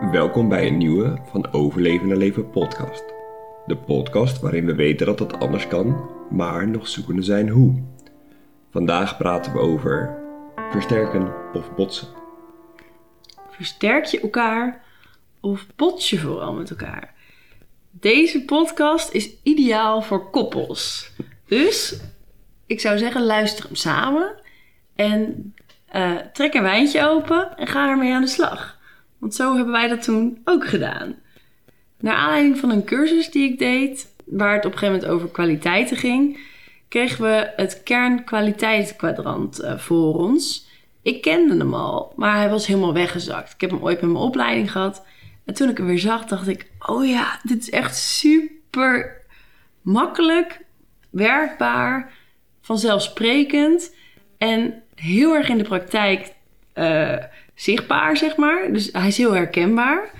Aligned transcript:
Welkom 0.00 0.48
bij 0.48 0.66
een 0.66 0.76
nieuwe 0.76 1.18
van 1.30 1.52
Overlevende 1.52 2.16
Leven 2.16 2.50
podcast. 2.50 3.04
De 3.66 3.76
podcast 3.76 4.40
waarin 4.40 4.66
we 4.66 4.74
weten 4.74 5.06
dat 5.06 5.18
het 5.18 5.38
anders 5.38 5.68
kan, 5.68 6.10
maar 6.30 6.68
nog 6.68 6.88
zoekende 6.88 7.22
zijn 7.22 7.48
hoe. 7.48 7.82
Vandaag 8.70 9.16
praten 9.16 9.52
we 9.52 9.58
over 9.58 10.18
versterken 10.70 11.32
of 11.52 11.74
botsen. 11.74 12.08
Versterk 13.50 14.04
je 14.04 14.20
elkaar 14.20 14.84
of 15.40 15.66
bots 15.76 16.10
je 16.10 16.18
vooral 16.18 16.52
met 16.52 16.70
elkaar? 16.70 17.14
Deze 17.90 18.44
podcast 18.44 19.12
is 19.12 19.30
ideaal 19.42 20.02
voor 20.02 20.30
koppels. 20.30 21.12
Dus 21.46 22.00
ik 22.66 22.80
zou 22.80 22.98
zeggen, 22.98 23.24
luister 23.26 23.64
hem 23.64 23.74
samen 23.74 24.40
en 24.94 25.54
eh, 25.86 26.16
trek 26.32 26.54
een 26.54 26.62
wijntje 26.62 27.08
open 27.08 27.56
en 27.56 27.66
ga 27.66 27.88
ermee 27.88 28.14
aan 28.14 28.22
de 28.22 28.28
slag. 28.28 28.75
Want 29.18 29.34
zo 29.34 29.54
hebben 29.54 29.72
wij 29.72 29.88
dat 29.88 30.02
toen 30.02 30.40
ook 30.44 30.66
gedaan. 30.66 31.16
Naar 31.98 32.14
aanleiding 32.14 32.58
van 32.58 32.70
een 32.70 32.84
cursus 32.84 33.30
die 33.30 33.52
ik 33.52 33.58
deed, 33.58 34.14
waar 34.24 34.54
het 34.54 34.64
op 34.64 34.72
een 34.72 34.78
gegeven 34.78 35.00
moment 35.00 35.14
over 35.14 35.28
kwaliteiten 35.28 35.96
ging, 35.96 36.38
kregen 36.88 37.24
we 37.24 37.52
het 37.56 37.82
kernkwaliteitskwadrant 37.82 39.60
uh, 39.60 39.78
voor 39.78 40.14
ons. 40.14 40.68
Ik 41.02 41.22
kende 41.22 41.56
hem 41.56 41.74
al, 41.74 42.12
maar 42.16 42.36
hij 42.36 42.50
was 42.50 42.66
helemaal 42.66 42.92
weggezakt. 42.92 43.52
Ik 43.52 43.60
heb 43.60 43.70
hem 43.70 43.82
ooit 43.82 44.00
met 44.00 44.10
mijn 44.10 44.24
opleiding 44.24 44.72
gehad. 44.72 45.06
En 45.44 45.54
toen 45.54 45.68
ik 45.68 45.76
hem 45.76 45.86
weer 45.86 45.98
zag, 45.98 46.24
dacht 46.24 46.48
ik: 46.48 46.70
oh 46.78 47.06
ja, 47.06 47.40
dit 47.42 47.58
is 47.58 47.70
echt 47.70 47.96
super 47.96 49.22
makkelijk, 49.82 50.60
werkbaar, 51.10 52.12
vanzelfsprekend 52.60 53.94
en 54.38 54.82
heel 54.94 55.34
erg 55.34 55.48
in 55.48 55.58
de 55.58 55.64
praktijk. 55.64 56.34
Uh, 56.74 57.16
zichtbaar, 57.56 58.16
zeg 58.16 58.36
maar. 58.36 58.72
Dus 58.72 58.88
hij 58.92 59.06
is 59.06 59.16
heel 59.16 59.32
herkenbaar. 59.32 60.10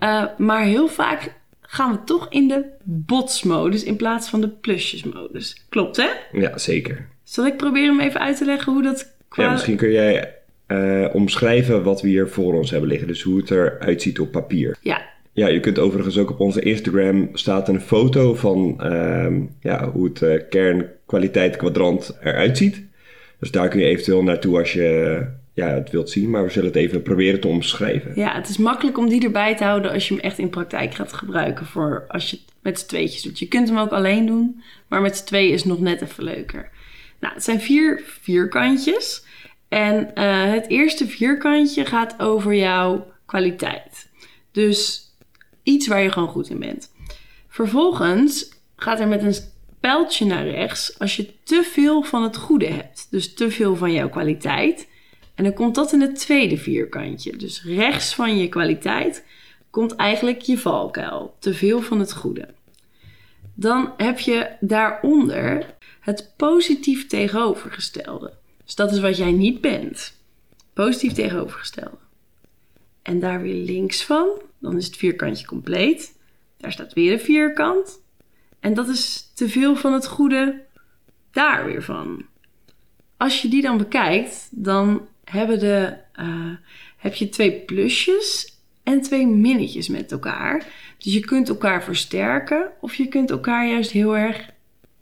Uh, 0.00 0.24
maar 0.38 0.64
heel 0.64 0.88
vaak 0.88 1.32
gaan 1.60 1.92
we 1.92 2.04
toch 2.04 2.26
in 2.30 2.48
de 2.48 2.64
botsmodus 2.82 3.84
in 3.84 3.96
plaats 3.96 4.28
van 4.28 4.40
de 4.40 4.48
plusjesmodus. 4.48 5.64
Klopt, 5.68 5.96
hè? 5.96 6.08
Ja, 6.32 6.58
zeker. 6.58 7.06
Zal 7.22 7.46
ik 7.46 7.56
proberen 7.56 7.96
hem 7.96 8.06
even 8.06 8.20
uit 8.20 8.36
te 8.36 8.44
leggen 8.44 8.72
hoe 8.72 8.82
dat... 8.82 9.14
Qua... 9.28 9.42
Ja, 9.42 9.50
misschien 9.50 9.76
kun 9.76 9.90
jij 9.90 10.34
uh, 10.68 11.06
omschrijven 11.12 11.82
wat 11.82 12.02
we 12.02 12.08
hier 12.08 12.28
voor 12.28 12.54
ons 12.54 12.70
hebben 12.70 12.88
liggen. 12.88 13.08
Dus 13.08 13.22
hoe 13.22 13.36
het 13.36 13.50
eruit 13.50 14.02
ziet 14.02 14.20
op 14.20 14.30
papier. 14.30 14.76
Ja. 14.80 15.08
Ja, 15.32 15.48
je 15.48 15.60
kunt 15.60 15.78
overigens 15.78 16.18
ook 16.18 16.30
op 16.30 16.40
onze 16.40 16.60
Instagram 16.60 17.28
staat 17.32 17.68
een 17.68 17.80
foto 17.80 18.34
van 18.34 18.80
uh, 18.82 19.26
ja, 19.60 19.90
hoe 19.90 20.04
het 20.04 20.20
uh, 20.20 20.40
kernkwaliteit 20.48 21.56
kwadrant 21.56 22.18
eruit 22.22 22.56
ziet. 22.56 22.82
Dus 23.38 23.50
daar 23.50 23.68
kun 23.68 23.80
je 23.80 23.86
eventueel 23.86 24.22
naartoe 24.22 24.58
als 24.58 24.72
je 24.72 25.22
ja, 25.52 25.68
het 25.68 25.90
wilt 25.90 26.10
zien, 26.10 26.30
maar 26.30 26.44
we 26.44 26.50
zullen 26.50 26.68
het 26.68 26.78
even 26.78 27.02
proberen 27.02 27.40
te 27.40 27.48
omschrijven. 27.48 28.12
Ja, 28.14 28.34
het 28.34 28.48
is 28.48 28.56
makkelijk 28.56 28.98
om 28.98 29.08
die 29.08 29.24
erbij 29.24 29.56
te 29.56 29.64
houden 29.64 29.92
als 29.92 30.08
je 30.08 30.14
hem 30.14 30.22
echt 30.22 30.38
in 30.38 30.50
praktijk 30.50 30.94
gaat 30.94 31.12
gebruiken 31.12 31.66
voor 31.66 32.04
als 32.08 32.30
je 32.30 32.36
het 32.36 32.54
met 32.62 32.78
z'n 32.78 32.86
tweetjes 32.86 33.22
doet. 33.22 33.38
Je 33.38 33.48
kunt 33.48 33.68
hem 33.68 33.78
ook 33.78 33.90
alleen 33.90 34.26
doen, 34.26 34.62
maar 34.88 35.00
met 35.00 35.16
z'n 35.16 35.24
tweeën 35.24 35.52
is 35.52 35.64
nog 35.64 35.80
net 35.80 36.02
even 36.02 36.24
leuker. 36.24 36.70
Nou, 37.20 37.34
het 37.34 37.44
zijn 37.44 37.60
vier 37.60 38.02
vierkantjes. 38.20 39.24
En 39.68 40.10
uh, 40.14 40.52
het 40.52 40.68
eerste 40.68 41.06
vierkantje 41.06 41.84
gaat 41.84 42.14
over 42.18 42.54
jouw 42.54 43.06
kwaliteit. 43.26 44.08
Dus 44.52 45.08
iets 45.62 45.86
waar 45.86 46.02
je 46.02 46.12
gewoon 46.12 46.28
goed 46.28 46.50
in 46.50 46.58
bent. 46.58 46.92
Vervolgens 47.48 48.48
gaat 48.76 49.00
er 49.00 49.08
met 49.08 49.22
een 49.22 49.34
pijltje 49.80 50.24
naar 50.24 50.48
rechts 50.48 50.98
als 50.98 51.16
je 51.16 51.32
te 51.44 51.62
veel 51.72 52.02
van 52.02 52.22
het 52.22 52.36
goede 52.36 52.66
hebt. 52.66 53.06
Dus 53.10 53.34
te 53.34 53.50
veel 53.50 53.76
van 53.76 53.92
jouw 53.92 54.08
kwaliteit. 54.08 54.88
En 55.40 55.46
dan 55.46 55.54
komt 55.54 55.74
dat 55.74 55.92
in 55.92 56.00
het 56.00 56.18
tweede 56.18 56.56
vierkantje. 56.56 57.36
Dus 57.36 57.64
rechts 57.64 58.14
van 58.14 58.36
je 58.38 58.48
kwaliteit 58.48 59.26
komt 59.70 59.94
eigenlijk 59.94 60.40
je 60.40 60.58
valkuil. 60.58 61.36
Te 61.38 61.54
veel 61.54 61.82
van 61.82 62.00
het 62.00 62.12
goede. 62.12 62.48
Dan 63.54 63.92
heb 63.96 64.18
je 64.18 64.50
daaronder 64.60 65.74
het 66.00 66.32
positief 66.36 67.06
tegenovergestelde. 67.06 68.32
Dus 68.64 68.74
dat 68.74 68.92
is 68.92 69.00
wat 69.00 69.16
jij 69.16 69.32
niet 69.32 69.60
bent. 69.60 70.16
Positief 70.72 71.12
tegenovergestelde. 71.12 71.98
En 73.02 73.20
daar 73.20 73.42
weer 73.42 73.64
links 73.64 74.04
van, 74.04 74.28
dan 74.58 74.76
is 74.76 74.86
het 74.86 74.96
vierkantje 74.96 75.46
compleet. 75.46 76.18
Daar 76.56 76.72
staat 76.72 76.92
weer 76.92 77.12
een 77.12 77.20
vierkant. 77.20 78.00
En 78.58 78.74
dat 78.74 78.88
is 78.88 79.30
te 79.34 79.48
veel 79.48 79.76
van 79.76 79.92
het 79.92 80.06
goede 80.06 80.62
daar 81.30 81.64
weer 81.64 81.82
van. 81.82 82.26
Als 83.16 83.42
je 83.42 83.48
die 83.48 83.62
dan 83.62 83.78
bekijkt, 83.78 84.48
dan 84.50 85.08
hebben 85.30 85.58
de, 85.58 85.94
uh, 86.20 86.54
heb 86.96 87.14
je 87.14 87.28
twee 87.28 87.52
plusjes 87.52 88.58
en 88.82 89.00
twee 89.00 89.26
minnetjes 89.26 89.88
met 89.88 90.12
elkaar. 90.12 90.66
Dus 90.98 91.12
je 91.12 91.20
kunt 91.20 91.48
elkaar 91.48 91.82
versterken 91.84 92.70
of 92.80 92.94
je 92.94 93.08
kunt 93.08 93.30
elkaar 93.30 93.68
juist 93.68 93.90
heel 93.90 94.16
erg 94.16 94.50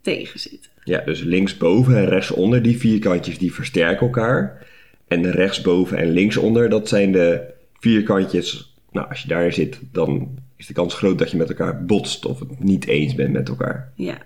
tegenzitten. 0.00 0.70
Ja, 0.84 1.00
dus 1.04 1.20
linksboven 1.20 1.96
en 1.96 2.08
rechtsonder, 2.08 2.62
die 2.62 2.78
vierkantjes, 2.78 3.38
die 3.38 3.54
versterken 3.54 4.06
elkaar. 4.06 4.66
En 5.08 5.30
rechtsboven 5.30 5.98
en 5.98 6.10
linksonder, 6.10 6.68
dat 6.68 6.88
zijn 6.88 7.12
de 7.12 7.42
vierkantjes. 7.78 8.76
Nou, 8.90 9.08
als 9.08 9.22
je 9.22 9.28
daar 9.28 9.52
zit, 9.52 9.80
dan 9.92 10.38
is 10.56 10.66
de 10.66 10.72
kans 10.72 10.94
groot 10.94 11.18
dat 11.18 11.30
je 11.30 11.36
met 11.36 11.48
elkaar 11.48 11.84
botst 11.84 12.24
of 12.24 12.38
het 12.38 12.64
niet 12.64 12.86
eens 12.86 13.14
bent 13.14 13.32
met 13.32 13.48
elkaar. 13.48 13.92
Ja, 13.94 14.18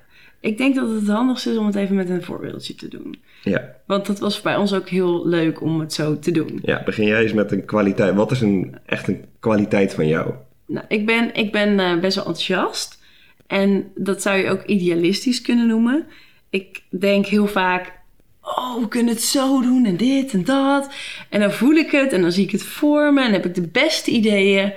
ik 0.43 0.59
denk 0.59 0.75
dat 0.75 0.89
het 0.89 1.01
het 1.01 1.09
handigste 1.09 1.51
is 1.51 1.57
om 1.57 1.67
het 1.67 1.75
even 1.75 1.95
met 1.95 2.11
een 2.11 2.23
voorbeeldje 2.23 2.75
te 2.75 2.89
doen. 2.89 3.23
Ja. 3.43 3.75
Want 3.87 4.07
dat 4.07 4.19
was 4.19 4.41
bij 4.41 4.57
ons 4.57 4.75
ook 4.75 4.89
heel 4.89 5.27
leuk 5.27 5.61
om 5.61 5.81
het 5.81 5.93
zo 5.93 6.19
te 6.19 6.31
doen. 6.31 6.59
Ja, 6.63 6.83
begin 6.85 7.07
jij 7.07 7.23
eens 7.23 7.33
met 7.33 7.53
een 7.53 7.65
kwaliteit. 7.65 8.15
Wat 8.15 8.31
is 8.31 8.41
een, 8.41 8.77
echt 8.87 9.09
een 9.09 9.25
kwaliteit 9.39 9.95
van 9.95 10.07
jou? 10.07 10.35
Nou, 10.67 10.85
ik 10.89 11.07
ben, 11.07 11.35
ik 11.35 11.53
ben 11.53 11.79
uh, 11.79 12.01
best 12.01 12.17
wel 12.17 12.25
enthousiast. 12.27 13.01
En 13.47 13.93
dat 13.95 14.23
zou 14.23 14.39
je 14.39 14.51
ook 14.51 14.65
idealistisch 14.65 15.43
kunnen 15.43 15.67
noemen. 15.67 16.07
Ik 16.51 16.83
denk 16.91 17.27
heel 17.27 17.47
vaak, 17.47 17.93
oh, 18.41 18.81
we 18.81 18.89
kunnen 18.89 19.15
het 19.15 19.23
zo 19.23 19.61
doen 19.61 19.85
en 19.85 19.97
dit 19.97 20.33
en 20.33 20.45
dat. 20.45 20.95
En 21.29 21.41
dan 21.41 21.53
voel 21.53 21.75
ik 21.75 21.91
het 21.91 22.13
en 22.13 22.23
dan 22.23 22.33
zie 22.33 22.45
ik 22.45 22.51
het 22.51 22.63
voor 22.63 23.13
me 23.13 23.25
en 23.25 23.33
heb 23.33 23.47
ik 23.47 23.55
de 23.55 23.69
beste 23.69 24.11
ideeën. 24.11 24.73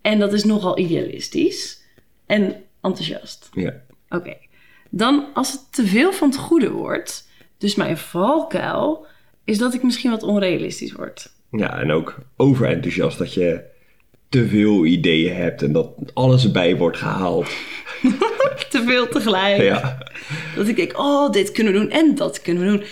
En 0.00 0.18
dat 0.18 0.32
is 0.32 0.44
nogal 0.44 0.78
idealistisch 0.78 1.82
en 2.26 2.54
enthousiast. 2.80 3.48
Ja. 3.52 3.74
Oké. 4.08 4.36
Dan 4.94 5.26
als 5.34 5.52
het 5.52 5.60
te 5.70 5.86
veel 5.86 6.12
van 6.12 6.28
het 6.28 6.38
goede 6.38 6.70
wordt, 6.70 7.28
dus 7.58 7.74
mijn 7.74 7.98
valkuil, 7.98 9.06
is 9.44 9.58
dat 9.58 9.74
ik 9.74 9.82
misschien 9.82 10.10
wat 10.10 10.22
onrealistisch 10.22 10.92
word. 10.92 11.32
Ja, 11.50 11.78
en 11.78 11.90
ook 11.90 12.18
overenthousiast 12.36 13.18
dat 13.18 13.34
je 13.34 13.60
te 14.28 14.48
veel 14.48 14.84
ideeën 14.84 15.36
hebt 15.36 15.62
en 15.62 15.72
dat 15.72 15.88
alles 16.14 16.44
erbij 16.44 16.76
wordt 16.76 16.96
gehaald. 16.96 17.46
te 18.70 18.82
veel 18.86 19.08
tegelijk. 19.08 19.62
Ja. 19.62 19.98
Dat 20.56 20.68
ik 20.68 20.76
denk, 20.76 20.98
oh, 20.98 21.30
dit 21.30 21.52
kunnen 21.52 21.72
we 21.72 21.78
doen 21.78 21.90
en 21.90 22.14
dat 22.14 22.42
kunnen 22.42 22.62
we 22.62 22.68
doen. 22.68 22.84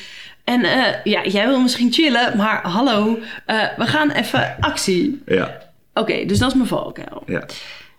En 0.44 0.60
uh, 0.60 1.04
ja, 1.04 1.24
jij 1.24 1.46
wil 1.46 1.60
misschien 1.60 1.92
chillen, 1.92 2.36
maar 2.36 2.62
hallo, 2.62 3.18
uh, 3.46 3.64
we 3.76 3.86
gaan 3.86 4.10
even 4.10 4.56
actie. 4.60 5.22
Ja. 5.26 5.60
Oké, 5.94 6.00
okay, 6.00 6.26
dus 6.26 6.38
dat 6.38 6.48
is 6.48 6.54
mijn 6.54 6.68
valkuil. 6.68 7.22
Ja. 7.26 7.46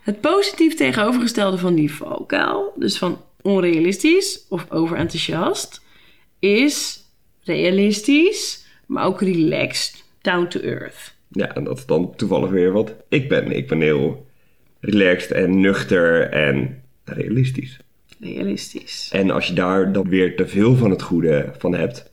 Het 0.02 0.20
positief 0.20 0.74
tegenovergestelde 0.74 1.58
van 1.58 1.74
die 1.74 1.94
valkuil, 1.94 2.72
dus 2.76 2.98
van 2.98 3.20
onrealistisch 3.42 4.46
of 4.48 4.66
overenthousiast, 4.70 5.82
is 6.38 7.04
realistisch, 7.40 8.66
maar 8.86 9.04
ook 9.04 9.20
relaxed, 9.20 10.04
down 10.20 10.46
to 10.46 10.60
earth. 10.60 11.14
Ja, 11.28 11.54
en 11.54 11.64
dat 11.64 11.78
is 11.78 11.86
dan 11.86 12.14
toevallig 12.16 12.50
weer 12.50 12.72
wat 12.72 12.94
ik 13.08 13.28
ben. 13.28 13.56
Ik 13.56 13.68
ben 13.68 13.80
heel 13.80 14.26
relaxed 14.80 15.30
en 15.30 15.60
nuchter 15.60 16.30
en 16.30 16.82
realistisch. 17.04 17.78
Realistisch. 18.20 19.08
En 19.12 19.30
als 19.30 19.46
je 19.46 19.54
daar 19.54 19.92
dan 19.92 20.08
weer 20.08 20.36
te 20.36 20.46
veel 20.46 20.76
van 20.76 20.90
het 20.90 21.02
goede 21.02 21.52
van 21.58 21.74
hebt, 21.74 22.10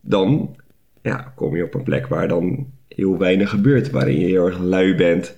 dan 0.00 0.56
ja, 1.02 1.32
kom 1.36 1.56
je 1.56 1.64
op 1.64 1.74
een 1.74 1.82
plek 1.82 2.06
waar 2.06 2.28
dan 2.28 2.72
heel 2.88 3.18
weinig 3.18 3.50
gebeurt. 3.50 3.90
Waarin 3.90 4.20
je 4.20 4.26
heel 4.26 4.46
erg 4.46 4.58
lui 4.58 4.94
bent 4.94 5.36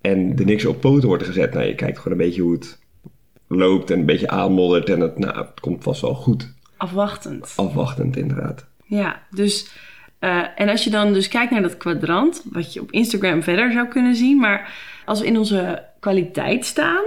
en 0.00 0.38
er 0.38 0.44
niks 0.44 0.64
op 0.64 0.80
poten 0.80 1.08
wordt 1.08 1.24
gezet. 1.24 1.52
Nou, 1.52 1.66
je 1.66 1.74
kijkt 1.74 1.98
gewoon 1.98 2.18
een 2.18 2.24
beetje 2.24 2.42
hoe 2.42 2.52
het 2.52 2.78
loopt 3.58 3.90
en 3.90 3.98
een 3.98 4.06
beetje 4.06 4.28
aanmoddert 4.28 4.88
en 4.88 5.00
het, 5.00 5.18
nou, 5.18 5.38
het 5.38 5.60
komt 5.60 5.82
vast 5.82 6.00
wel 6.00 6.14
goed. 6.14 6.52
Afwachtend. 6.76 7.52
Afwachtend, 7.56 8.16
inderdaad. 8.16 8.66
Ja, 8.84 9.22
dus... 9.30 9.70
Uh, 10.20 10.44
en 10.56 10.68
als 10.68 10.84
je 10.84 10.90
dan 10.90 11.12
dus 11.12 11.28
kijkt 11.28 11.50
naar 11.50 11.62
dat 11.62 11.76
kwadrant, 11.76 12.42
wat 12.50 12.72
je 12.72 12.80
op 12.80 12.90
Instagram 12.90 13.42
verder 13.42 13.72
zou 13.72 13.88
kunnen 13.88 14.14
zien, 14.14 14.38
maar 14.38 14.72
als 15.04 15.20
we 15.20 15.26
in 15.26 15.38
onze 15.38 15.84
kwaliteit 16.00 16.64
staan, 16.64 17.04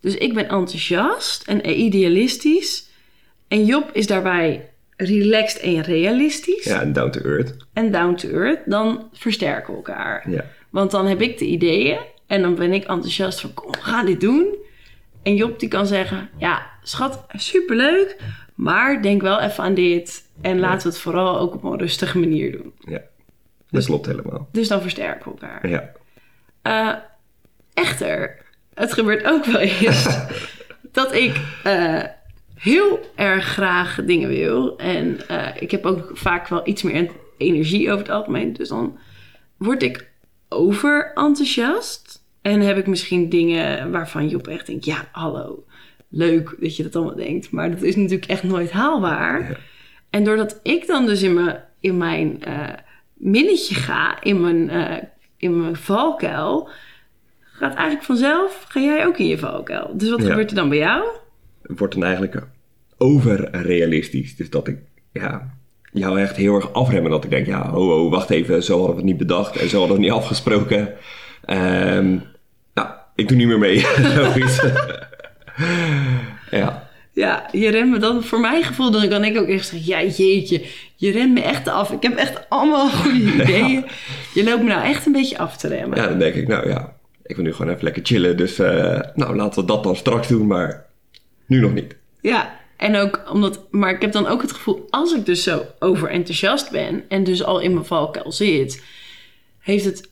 dus 0.00 0.14
ik 0.14 0.34
ben 0.34 0.48
enthousiast 0.48 1.42
en 1.42 1.80
idealistisch, 1.80 2.88
en 3.48 3.64
Job 3.64 3.90
is 3.92 4.06
daarbij 4.06 4.68
relaxed 4.96 5.60
en 5.60 5.82
realistisch. 5.82 6.64
Ja, 6.64 6.80
en 6.80 6.92
down 6.92 7.10
to 7.10 7.20
earth. 7.20 7.56
En 7.72 7.92
down 7.92 8.14
to 8.14 8.28
earth, 8.28 8.60
dan 8.64 9.08
versterken 9.12 9.70
we 9.70 9.76
elkaar. 9.76 10.30
Ja. 10.30 10.44
Want 10.70 10.90
dan 10.90 11.06
heb 11.06 11.20
ik 11.20 11.38
de 11.38 11.44
ideeën 11.44 11.98
en 12.26 12.42
dan 12.42 12.54
ben 12.54 12.72
ik 12.72 12.84
enthousiast 12.84 13.40
van, 13.40 13.54
kom, 13.54 13.70
we 13.70 13.80
gaan 13.80 14.06
dit 14.06 14.20
doen. 14.20 14.54
En 15.26 15.34
Job 15.34 15.58
die 15.58 15.68
kan 15.68 15.86
zeggen, 15.86 16.30
ja, 16.36 16.66
schat, 16.82 17.24
superleuk, 17.32 18.16
maar 18.54 19.02
denk 19.02 19.22
wel 19.22 19.40
even 19.40 19.64
aan 19.64 19.74
dit. 19.74 20.28
En 20.40 20.58
laten 20.58 20.82
we 20.82 20.88
het 20.88 20.98
vooral 21.02 21.38
ook 21.38 21.54
op 21.54 21.64
een 21.64 21.78
rustige 21.78 22.18
manier 22.18 22.52
doen. 22.52 22.74
Ja, 22.78 22.90
dat 22.90 23.02
dus, 23.68 23.86
klopt 23.86 24.06
helemaal. 24.06 24.48
Dus 24.52 24.68
dan 24.68 24.80
versterken 24.80 25.24
we 25.24 25.40
elkaar. 25.40 25.68
Ja. 25.68 25.92
Uh, 26.62 26.94
Echter, 27.74 28.38
het 28.74 28.92
gebeurt 28.92 29.24
ook 29.24 29.44
wel 29.44 29.60
eens 29.60 30.06
dat 30.92 31.14
ik 31.14 31.40
eh, 31.62 32.02
heel 32.54 33.00
erg 33.14 33.44
graag 33.44 34.00
dingen 34.04 34.28
wil. 34.28 34.78
En 34.78 35.28
eh, 35.28 35.62
ik 35.62 35.70
heb 35.70 35.84
ook 35.84 36.10
vaak 36.12 36.48
wel 36.48 36.68
iets 36.68 36.82
meer 36.82 37.10
energie 37.38 37.86
over 37.86 37.98
het 37.98 38.14
algemeen. 38.14 38.52
Dus 38.52 38.68
dan 38.68 38.98
word 39.56 39.82
ik 39.82 40.10
over 40.48 41.12
enthousiast. 41.14 42.05
En 42.46 42.60
heb 42.60 42.76
ik 42.76 42.86
misschien 42.86 43.28
dingen 43.28 43.90
waarvan 43.90 44.28
je 44.28 44.36
oprecht 44.36 44.66
denkt... 44.66 44.84
ja, 44.84 45.08
hallo, 45.12 45.64
leuk 46.08 46.56
dat 46.60 46.76
je 46.76 46.82
dat 46.82 46.96
allemaal 46.96 47.16
denkt. 47.16 47.50
Maar 47.50 47.70
dat 47.70 47.82
is 47.82 47.96
natuurlijk 47.96 48.30
echt 48.30 48.42
nooit 48.42 48.70
haalbaar. 48.70 49.48
Ja. 49.48 49.56
En 50.10 50.24
doordat 50.24 50.60
ik 50.62 50.86
dan 50.86 51.06
dus 51.06 51.22
in 51.22 51.34
mijn, 51.34 51.62
in 51.80 51.96
mijn 51.96 52.42
eh, 52.42 52.68
minnetje 53.14 53.74
ga... 53.74 54.22
in 54.22 54.40
mijn, 54.40 54.70
eh, 54.70 55.02
in 55.36 55.60
mijn 55.60 55.76
valkuil... 55.76 56.68
gaat 57.40 57.74
eigenlijk 57.74 58.04
vanzelf... 58.04 58.64
ga 58.68 58.80
jij 58.80 59.06
ook 59.06 59.18
in 59.18 59.26
je 59.26 59.38
valkuil. 59.38 59.90
Dus 59.96 60.10
wat 60.10 60.22
Ja. 60.22 60.28
gebeurt 60.28 60.50
er 60.50 60.56
dan 60.56 60.68
bij 60.68 60.78
jou? 60.78 61.04
Het 61.62 61.78
wordt 61.78 61.94
dan 61.94 62.04
eigenlijk 62.04 62.46
overrealistisch. 62.96 64.36
Dus 64.36 64.50
dat 64.50 64.68
ik 64.68 64.78
ja, 65.12 65.54
jou 65.92 66.20
echt 66.20 66.36
heel 66.36 66.54
erg 66.54 66.72
afremmen. 66.72 67.10
Dat 67.10 67.24
ik 67.24 67.30
denk, 67.30 67.46
ja, 67.46 67.70
ho, 67.70 67.88
ho, 67.88 68.10
wacht 68.10 68.30
even. 68.30 68.62
Zo 68.62 68.72
hadden 68.72 68.94
we 68.94 69.00
het 69.00 69.10
niet 69.10 69.18
bedacht 69.18 69.56
en 69.56 69.68
zo 69.68 69.78
hadden 69.78 69.96
we 69.96 70.02
het 70.02 70.12
niet 70.12 70.22
afgesproken. 70.22 70.94
Ehm, 71.44 72.04
nou, 72.04 72.20
ik 73.16 73.28
doe 73.28 73.36
niet 73.36 73.46
meer 73.46 73.58
mee. 73.58 73.86
Ja. 76.50 76.88
Ja, 77.12 77.48
je 77.52 77.70
remt 77.70 77.90
me 77.90 77.98
dan, 77.98 78.24
voor 78.24 78.40
mijn 78.40 78.64
gevoel, 78.64 78.90
dan 78.90 79.08
kan 79.08 79.24
ik 79.24 79.38
ook 79.38 79.48
echt 79.48 79.68
zeggen: 79.68 79.88
Ja, 79.88 80.02
jeetje, 80.02 80.64
je 80.96 81.10
remt 81.10 81.34
me 81.34 81.40
echt 81.40 81.68
af. 81.68 81.90
Ik 81.90 82.02
heb 82.02 82.16
echt 82.16 82.40
allemaal 82.48 82.88
goede 83.02 83.18
ideeën. 83.18 83.84
Je 84.34 84.44
loopt 84.44 84.62
me 84.62 84.68
nou 84.68 84.84
echt 84.84 85.06
een 85.06 85.12
beetje 85.12 85.38
af 85.38 85.56
te 85.56 85.68
remmen. 85.68 85.98
ja, 85.98 86.08
dan 86.08 86.18
denk 86.18 86.34
ik, 86.34 86.48
nou 86.48 86.68
ja, 86.68 86.96
ik 87.22 87.36
wil 87.36 87.44
nu 87.44 87.52
gewoon 87.52 87.72
even 87.72 87.84
lekker 87.84 88.04
chillen. 88.04 88.36
Dus 88.36 88.58
eh, 88.58 89.00
nou, 89.14 89.36
laten 89.36 89.60
we 89.60 89.66
dat 89.66 89.84
dan 89.84 89.96
straks 89.96 90.28
doen, 90.28 90.46
maar 90.46 90.86
nu 91.46 91.60
nog 91.60 91.72
niet. 91.72 91.96
Ja, 92.20 92.60
en 92.76 92.96
ook 92.96 93.22
omdat, 93.32 93.66
maar 93.70 93.90
ik 93.90 94.00
heb 94.00 94.12
dan 94.12 94.26
ook 94.26 94.42
het 94.42 94.52
gevoel, 94.52 94.86
als 94.90 95.14
ik 95.14 95.26
dus 95.26 95.42
zo 95.42 95.64
overenthousiast 95.78 96.70
ben 96.70 97.04
en 97.08 97.24
dus 97.24 97.44
al 97.44 97.60
in 97.60 97.72
mijn 97.72 97.86
valkuil 97.86 98.32
zit, 98.32 98.82
heeft 99.58 99.84
het 99.84 100.08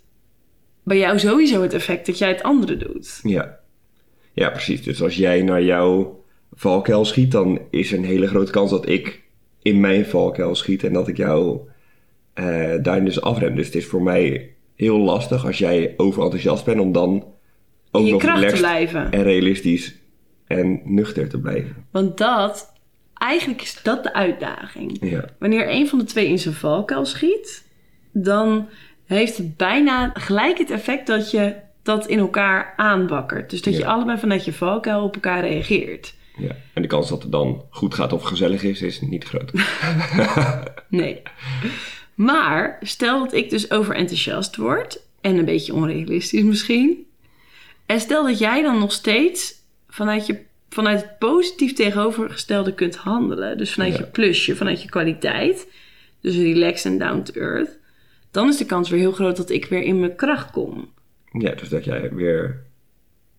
bij 0.84 0.98
jou 0.98 1.18
sowieso 1.18 1.62
het 1.62 1.74
effect 1.74 2.06
dat 2.06 2.18
jij 2.18 2.28
het 2.28 2.42
andere 2.42 2.76
doet. 2.76 3.20
Ja. 3.22 3.58
ja, 4.32 4.50
precies. 4.50 4.82
Dus 4.82 5.02
als 5.02 5.16
jij 5.16 5.42
naar 5.42 5.62
jouw 5.62 6.24
valkuil 6.52 7.04
schiet, 7.04 7.32
dan 7.32 7.60
is 7.70 7.92
er 7.92 7.98
een 7.98 8.04
hele 8.04 8.26
grote 8.26 8.52
kans 8.52 8.70
dat 8.70 8.88
ik 8.88 9.22
in 9.62 9.80
mijn 9.80 10.06
valkuil 10.06 10.54
schiet 10.54 10.84
en 10.84 10.92
dat 10.92 11.08
ik 11.08 11.16
jou 11.16 11.60
eh 12.34 12.72
daarin 12.82 13.04
dus 13.04 13.20
afrem. 13.20 13.56
Dus 13.56 13.66
het 13.66 13.74
is 13.74 13.86
voor 13.86 14.02
mij 14.02 14.54
heel 14.74 14.98
lastig 14.98 15.46
als 15.46 15.58
jij 15.58 15.94
overenthousiast 15.96 16.64
bent 16.64 16.80
om 16.80 16.92
dan 16.92 17.24
ook 17.90 18.06
nog 18.06 18.20
kracht 18.20 18.38
te 18.38 18.44
relaxed 18.44 18.60
blijven. 18.60 19.10
en 19.10 19.22
realistisch 19.22 19.94
en 20.46 20.80
nuchter 20.84 21.28
te 21.28 21.40
blijven. 21.40 21.86
Want 21.90 22.18
dat, 22.18 22.72
eigenlijk 23.14 23.62
is 23.62 23.80
dat 23.82 24.02
de 24.02 24.12
uitdaging. 24.14 24.96
Ja, 25.00 25.24
Wanneer 25.38 25.70
een 25.70 25.88
van 25.88 25.98
de 25.98 26.04
twee 26.04 26.28
in 26.28 26.38
zijn 26.38 26.54
valkuil 26.54 27.04
schiet, 27.04 27.64
dan 28.12 28.68
heeft 29.06 29.36
het 29.36 29.56
bijna 29.56 30.10
gelijk 30.14 30.58
het 30.58 30.70
effect 30.70 31.06
dat 31.06 31.30
je 31.30 31.54
dat 31.82 32.06
in 32.06 32.18
elkaar 32.18 32.74
aanbakkert. 32.76 33.50
Dus 33.50 33.62
dat 33.62 33.76
je 33.76 33.86
allebei 33.86 34.18
vanuit 34.18 34.44
je 34.44 34.52
valkuil 34.52 35.02
op 35.02 35.14
elkaar 35.14 35.40
reageert. 35.40 36.14
ja. 36.36 36.56
En 36.72 36.82
de 36.82 36.88
kans 36.88 37.08
dat 37.08 37.22
het 37.22 37.32
dan 37.32 37.62
goed 37.70 37.94
gaat 37.94 38.12
of 38.12 38.22
gezellig 38.22 38.62
is, 38.62 38.82
is 38.82 39.00
niet 39.00 39.24
groot. 39.24 39.50
Nee. 40.88 41.22
Maar 42.14 42.78
stel 42.80 43.18
dat 43.18 43.32
ik 43.34 43.50
dus 43.50 43.70
overenthousiast 43.70 44.56
word 44.56 45.00
en 45.20 45.36
een 45.36 45.44
beetje 45.44 45.74
onrealistisch 45.74 46.42
misschien. 46.42 47.06
En 47.86 48.00
stel 48.00 48.24
dat 48.26 48.38
jij 48.38 48.62
dan 48.62 48.78
nog 48.78 48.92
steeds 48.92 49.54
vanuit, 49.88 50.26
je, 50.26 50.38
vanuit 50.68 51.00
het 51.00 51.18
positief 51.18 51.72
tegenovergestelde 51.72 52.74
kunt 52.74 52.96
handelen. 52.96 53.58
Dus 53.58 53.72
vanuit 53.72 53.92
Ja. 53.92 53.98
je 53.98 54.06
plusje, 54.06 54.56
vanuit 54.56 54.82
je 54.82 54.88
kwaliteit. 54.88 55.68
Dus 56.20 56.36
relaxed 56.36 56.92
en 56.92 56.98
down 56.98 57.22
to 57.22 57.40
earth. 57.40 57.78
Dan 58.34 58.48
is 58.48 58.56
de 58.56 58.64
kans 58.66 58.90
weer 58.90 59.00
heel 59.00 59.12
groot 59.12 59.36
dat 59.36 59.50
ik 59.50 59.64
weer 59.64 59.82
in 59.82 60.00
mijn 60.00 60.16
kracht 60.16 60.50
kom. 60.50 60.88
Ja, 61.38 61.54
dus 61.54 61.68
dat 61.68 61.84
jij 61.84 62.10
weer 62.12 62.62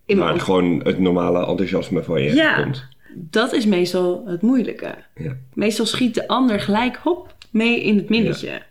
In 0.05 0.39
gewoon 0.39 0.81
het 0.83 0.99
normale 0.99 1.45
enthousiasme 1.45 2.03
van 2.03 2.21
je 2.21 2.33
Ja. 2.33 2.61
komt. 2.61 2.87
Dat 3.13 3.53
is 3.53 3.65
meestal 3.65 4.23
het 4.25 4.41
moeilijke. 4.41 4.95
Ja. 5.15 5.37
Meestal 5.53 5.85
schiet 5.85 6.13
de 6.13 6.27
ander 6.27 6.59
gelijk 6.59 6.95
hop 6.95 7.35
mee 7.51 7.83
in 7.83 7.97
het 7.97 8.09
minnetje. 8.09 8.61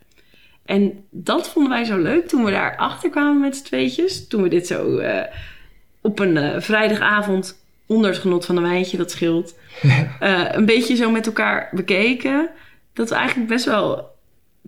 En 0.64 1.04
dat 1.10 1.48
vonden 1.48 1.72
wij 1.72 1.84
zo 1.84 1.98
leuk 1.98 2.28
toen 2.28 2.44
we 2.44 2.50
daar 2.50 2.76
achter 2.76 3.10
kwamen 3.10 3.40
met 3.40 3.56
z'n 3.56 3.64
tweetjes. 3.64 4.28
Toen 4.28 4.42
we 4.42 4.48
dit 4.48 4.66
zo 4.66 4.96
eh, 4.98 5.22
op 6.00 6.18
een 6.18 6.36
eh, 6.36 6.60
vrijdagavond 6.60 7.64
onder 7.86 8.10
het 8.10 8.18
genot 8.18 8.44
van 8.46 8.56
een 8.56 8.62
wijntje, 8.62 8.96
dat 8.96 9.10
scheelt. 9.10 9.58
eh, 10.20 10.44
een 10.48 10.66
beetje 10.66 10.96
zo 10.96 11.10
met 11.10 11.26
elkaar 11.26 11.68
bekeken. 11.72 12.48
Dat 12.92 13.08
we 13.08 13.14
eigenlijk 13.14 13.48
best 13.48 13.64
wel 13.64 14.12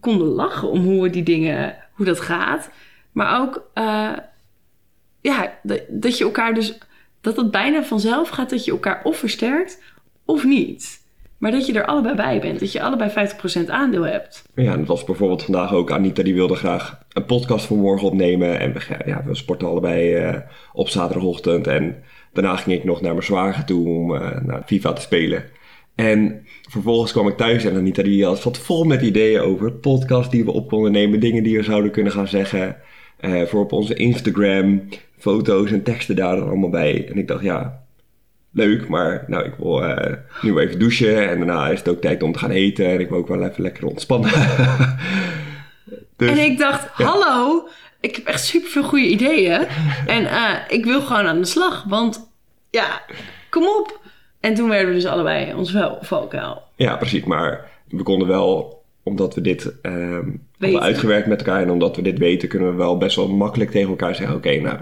konden 0.01 0.27
lachen 0.27 0.71
om 0.71 0.85
hoe 0.85 1.03
we 1.03 1.11
die 1.11 1.23
dingen, 1.23 1.77
hoe 1.93 2.07
dat 2.07 2.21
gaat. 2.21 2.71
Maar 3.13 3.41
ook, 3.41 3.71
eh, 3.75 4.13
ja, 5.21 5.59
dat, 5.63 5.83
dat 5.89 6.19
je 6.19 6.25
elkaar 6.25 6.55
dus, 6.55 6.79
dat 7.21 7.37
het 7.37 7.51
bijna 7.51 7.83
vanzelf 7.83 8.29
gaat 8.29 8.51
dat 8.51 8.65
je 8.65 8.71
elkaar 8.71 9.01
of 9.05 9.17
versterkt 9.17 9.83
of 10.25 10.45
niet. 10.45 11.05
Maar 11.39 11.51
dat 11.51 11.67
je 11.67 11.73
er 11.73 11.87
allebei 11.87 12.15
bij 12.15 12.41
bent. 12.41 12.61
Dat 12.61 12.73
je 12.73 12.83
allebei 12.83 13.11
50% 13.11 13.69
aandeel 13.69 14.03
hebt. 14.03 14.45
Ja, 14.55 14.77
dat 14.77 14.87
was 14.87 15.05
bijvoorbeeld 15.05 15.43
vandaag 15.43 15.73
ook. 15.73 15.91
Anita 15.91 16.23
die 16.23 16.35
wilde 16.35 16.55
graag 16.55 16.99
een 17.13 17.25
podcast 17.25 17.67
voor 17.67 17.77
morgen 17.77 18.07
opnemen. 18.07 18.61
En 18.61 18.73
we, 18.73 18.81
ja, 19.07 19.23
we 19.25 19.35
sporten 19.35 19.69
allebei 19.69 20.15
eh, 20.15 20.37
op 20.73 20.89
zaterdagochtend. 20.89 21.67
En 21.67 22.03
daarna 22.33 22.57
ging 22.57 22.79
ik 22.79 22.85
nog 22.85 23.01
naar 23.01 23.13
mijn 23.13 23.25
zwager 23.25 23.65
toe 23.65 23.89
om 23.89 24.15
eh, 24.15 24.41
naar 24.43 24.63
FIFA 24.67 24.93
te 24.93 25.01
spelen. 25.01 25.45
En 25.97 26.47
vervolgens 26.69 27.13
kwam 27.13 27.29
ik 27.29 27.37
thuis 27.37 27.65
en 27.65 27.77
Anita 27.77 28.03
die 28.03 28.25
had, 28.25 28.41
zat 28.41 28.59
vol 28.59 28.85
met 28.85 29.03
ideeën 29.03 29.41
over 29.41 29.73
podcasts 29.73 30.31
die 30.31 30.45
we 30.45 30.53
op 30.53 30.69
konden 30.69 30.93
nemen. 30.93 31.21
Dingen 31.21 31.43
die 31.43 31.57
we 31.57 31.63
zouden 31.63 31.91
kunnen 31.91 32.13
gaan 32.13 32.29
zeggen. 32.29 32.77
eh, 33.17 33.43
voor 33.43 33.61
op 33.61 33.73
onze 33.73 33.95
Instagram. 33.95 34.89
Foto's 35.19 35.71
en 35.71 35.83
teksten 35.83 36.17
daar 36.17 36.37
dan 36.37 36.49
allemaal 36.49 36.71
bij. 36.71 37.09
En 37.09 37.19
ik 37.19 37.29
dacht, 37.29 37.43
ja, 37.43 37.83
leuk, 38.53 38.89
maar 38.89 39.25
nou, 39.27 39.45
ik 39.45 39.55
wil 39.59 39.85
eh, 39.85 40.15
nu 40.43 40.59
even 40.59 40.79
douchen 40.79 41.29
en 41.29 41.37
daarna 41.37 41.69
is 41.69 41.79
het 41.79 41.89
ook 41.89 42.01
tijd 42.01 42.23
om 42.23 42.33
te 42.33 42.39
gaan 42.39 42.51
eten 42.51 42.87
en 42.87 43.01
ik 43.01 43.09
wil 43.09 43.19
ook 43.19 43.29
wel 43.29 43.45
even 43.45 43.63
lekker 43.63 43.87
ontspannen. 43.87 44.31
dus, 46.17 46.31
En 46.31 46.39
ik 46.39 46.59
dacht, 46.59 46.89
hallo, 46.89 47.69
ik 48.01 48.17
heb 48.17 48.27
echt 48.27 48.45
super 48.45 48.71
veel 48.71 48.83
goede 48.83 49.07
ideeën. 49.07 49.67
en 50.07 50.27
eh, 50.27 50.55
ik 50.69 50.85
wil 50.85 51.01
gewoon 51.01 51.27
aan 51.27 51.41
de 51.41 51.47
slag. 51.47 51.85
Want 51.89 52.31
ja, 52.71 53.03
kom 53.51 53.63
op. 53.63 54.01
En 54.47 54.55
toen 54.55 54.69
werden 54.69 54.89
we 54.89 54.95
dus 54.95 55.07
allebei 55.07 55.55
ons 55.55 55.73
wel 55.73 55.99
valkuil. 56.01 56.63
Ja, 56.77 56.97
precies, 56.97 57.25
maar 57.25 57.71
we 57.89 58.03
konden 58.03 58.29
wel, 58.29 58.83
omdat 59.03 59.35
we 59.35 59.41
dit 59.41 59.73
hadden 59.83 60.41
Weten. 60.59 60.81
uitgewerkt 60.81 61.27
met 61.27 61.39
elkaar 61.39 61.63
en 61.63 61.71
omdat 61.71 61.97
we 61.97 62.03
dit 62.03 62.19
weten, 62.19 62.49
kunnen 62.49 62.71
we 62.71 62.77
wel 62.77 62.97
best 62.97 63.17
wel 63.17 63.29
makkelijk 63.29 63.71
tegen 63.71 63.89
elkaar 63.89 64.15
zeggen, 64.15 64.37
oké, 64.37 64.61
nou, 64.61 64.79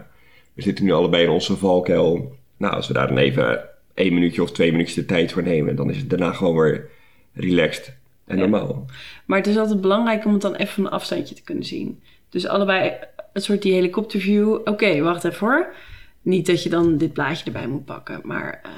we 0.54 0.62
zitten 0.62 0.84
nu 0.84 0.92
allebei 0.92 1.22
in 1.24 1.30
onze 1.30 1.56
valkuil. 1.56 2.36
Nou, 2.56 2.74
als 2.74 2.86
we 2.88 2.94
daar 2.94 3.08
dan 3.08 3.16
even 3.18 3.60
één 3.94 4.14
minuutje 4.14 4.42
of 4.42 4.52
twee 4.52 4.70
minuutjes 4.70 4.94
de 4.96 5.04
tijd 5.06 5.32
voor 5.32 5.42
nemen, 5.42 5.76
dan 5.76 5.90
is 5.90 5.96
het 5.96 6.10
daarna 6.10 6.32
gewoon 6.32 6.54
weer 6.54 6.88
relaxed 7.32 7.96
en 8.26 8.36
Ja. 8.36 8.42
normaal. 8.42 8.86
Maar 9.24 9.38
het 9.38 9.46
is 9.46 9.56
altijd 9.56 9.80
belangrijk 9.80 10.24
om 10.24 10.32
het 10.32 10.42
dan 10.42 10.54
even 10.54 10.74
van 10.74 10.84
een 10.84 10.90
afstandje 10.90 11.34
te 11.34 11.42
kunnen 11.42 11.64
zien. 11.64 12.00
Dus 12.28 12.46
allebei 12.46 12.92
een 13.32 13.42
soort 13.42 13.62
die 13.62 13.72
helikopterview. 13.72 14.52
Oké, 14.64 15.00
wacht 15.00 15.24
even 15.24 15.46
hoor. 15.46 15.74
Niet 16.22 16.46
dat 16.46 16.62
je 16.62 16.68
dan 16.68 16.96
dit 16.96 17.12
plaatje 17.12 17.44
erbij 17.44 17.66
moet 17.66 17.84
pakken. 17.84 18.20
Maar 18.22 18.60
eh, 18.62 18.70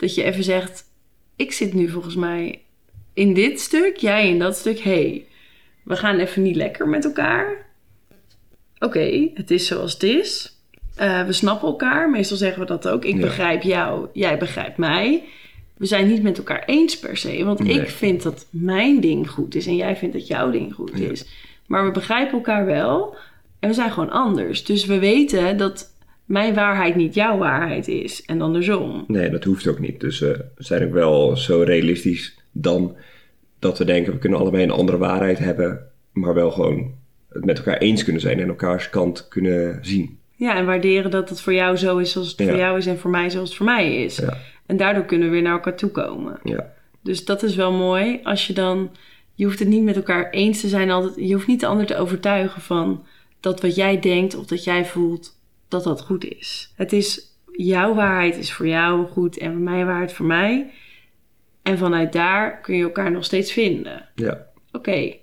dat 0.00 0.14
je 0.14 0.22
even 0.22 0.44
zegt... 0.44 0.84
Ik 1.36 1.52
zit 1.52 1.74
nu 1.74 1.88
volgens 1.88 2.14
mij 2.14 2.62
in 3.14 3.34
dit 3.34 3.60
stuk. 3.60 3.96
Jij 3.96 4.28
in 4.28 4.38
dat 4.38 4.56
stuk. 4.56 4.78
hey, 4.78 5.24
we 5.84 5.96
gaan 5.96 6.18
even 6.18 6.42
niet 6.42 6.56
lekker 6.56 6.88
met 6.88 7.04
elkaar. 7.04 7.66
Oké, 8.78 9.28
het 9.34 9.50
is 9.50 9.66
zoals 9.66 9.92
het 9.92 10.02
is. 10.02 10.58
Eh, 10.96 11.26
we 11.26 11.32
snappen 11.32 11.68
elkaar. 11.68 12.10
Meestal 12.10 12.36
zeggen 12.36 12.60
we 12.60 12.66
dat 12.66 12.88
ook. 12.88 13.04
Ik 13.04 13.14
Ja. 13.14 13.20
begrijp 13.20 13.62
jou. 13.62 14.06
Jij 14.12 14.38
begrijpt 14.38 14.76
mij. 14.76 15.24
We 15.76 15.86
zijn 15.86 16.06
niet 16.08 16.22
met 16.22 16.38
elkaar 16.38 16.62
eens 16.66 16.98
per 16.98 17.16
se. 17.16 17.44
Want 17.44 17.58
Nee. 17.58 17.80
ik 17.80 17.88
vind 17.88 18.22
dat 18.22 18.46
mijn 18.50 19.00
ding 19.00 19.30
goed 19.30 19.54
is 19.54 19.66
en 19.66 19.76
jij 19.76 19.96
vindt 19.96 20.14
dat 20.14 20.26
jouw 20.26 20.50
ding 20.50 20.74
goed 20.74 20.92
Ja. 20.94 21.10
is. 21.10 21.24
Maar 21.66 21.84
we 21.84 21.90
begrijpen 21.90 22.32
elkaar 22.32 22.66
wel 22.66 23.16
en 23.58 23.68
we 23.68 23.74
zijn 23.74 23.90
gewoon 23.90 24.10
anders. 24.10 24.64
Dus 24.64 24.84
we 24.86 24.98
weten 24.98 25.56
dat 25.56 25.89
mijn 26.30 26.54
waarheid 26.54 26.96
niet 26.96 27.14
jouw 27.14 27.38
waarheid 27.38 27.88
is 27.88 28.24
en 28.24 28.40
andersom. 28.40 29.04
Nee, 29.06 29.30
dat 29.30 29.44
hoeft 29.44 29.66
ook 29.66 29.78
niet. 29.78 30.00
Dus 30.00 30.22
eh, 30.22 30.28
we 30.30 30.64
zijn 30.64 30.84
ook 30.84 30.92
wel 30.92 31.36
zo 31.36 31.62
realistisch 31.62 32.38
dan 32.52 32.96
dat 33.58 33.78
we 33.78 33.84
denken 33.84 34.12
we 34.12 34.18
kunnen 34.18 34.38
allebei 34.38 34.62
een 34.62 34.70
andere 34.70 34.98
waarheid 34.98 35.38
hebben, 35.38 35.86
maar 36.12 36.34
wel 36.34 36.50
gewoon 36.50 36.94
het 37.28 37.44
met 37.44 37.58
elkaar 37.58 37.78
eens 37.78 38.04
kunnen 38.04 38.22
zijn 38.22 38.40
en 38.40 38.48
elkaars 38.48 38.90
kant 38.90 39.28
kunnen 39.28 39.78
zien. 39.82 40.18
Ja, 40.34 40.56
en 40.56 40.66
waarderen 40.66 41.10
dat 41.10 41.28
het 41.28 41.40
voor 41.40 41.52
jou 41.54 41.76
zo 41.76 41.98
is 41.98 42.12
zoals 42.12 42.28
het 42.30 42.38
Ja. 42.38 42.46
voor 42.46 42.56
jou 42.58 42.78
is 42.78 42.86
en 42.86 42.98
voor 42.98 43.10
mij 43.10 43.30
zoals 43.30 43.48
het 43.48 43.56
voor 43.56 43.66
mij 43.66 44.04
is. 44.04 44.16
Ja. 44.16 44.36
En 44.66 44.76
daardoor 44.76 45.04
kunnen 45.04 45.26
we 45.28 45.34
weer 45.34 45.42
naar 45.42 45.52
elkaar 45.52 45.76
toe 45.76 45.90
komen. 45.90 46.38
Ja, 46.42 46.72
Dus 47.02 47.24
dat 47.24 47.42
is 47.42 47.56
wel 47.56 47.72
mooi 47.72 48.20
als 48.22 48.46
je 48.46 48.52
dan... 48.52 48.90
Je 49.34 49.44
hoeft 49.44 49.58
het 49.58 49.68
niet 49.68 49.82
met 49.82 49.96
elkaar 49.96 50.30
eens 50.30 50.60
te 50.60 50.68
zijn 50.68 50.90
altijd. 50.90 51.28
Je 51.28 51.34
hoeft 51.34 51.46
niet 51.46 51.60
de 51.60 51.66
ander 51.66 51.86
te 51.86 51.96
overtuigen 51.96 52.62
van 52.62 53.04
dat 53.40 53.60
wat 53.60 53.74
jij 53.74 54.00
denkt 54.00 54.36
of 54.36 54.46
dat 54.46 54.64
jij 54.64 54.84
voelt 54.84 55.38
dat 55.70 55.84
dat 55.84 56.00
goed 56.02 56.24
is. 56.24 56.72
Het 56.76 56.92
is 56.92 57.36
jouw 57.52 57.94
waarheid 57.94 58.36
is 58.36 58.52
voor 58.52 58.66
jou 58.66 59.06
goed 59.06 59.38
en 59.38 59.62
mijn 59.62 59.86
waarheid 59.86 60.12
voor 60.12 60.26
mij. 60.26 60.70
En 61.62 61.78
vanuit 61.78 62.12
daar 62.12 62.60
kun 62.60 62.76
je 62.76 62.82
elkaar 62.82 63.10
nog 63.10 63.24
steeds 63.24 63.52
vinden. 63.52 64.08
Ja. 64.14 64.46
Oké, 64.72 65.14